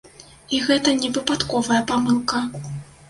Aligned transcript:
І 0.57 0.61
гэта 0.67 0.93
не 1.03 1.11
выпадковая 1.17 1.81
памылка. 1.93 2.43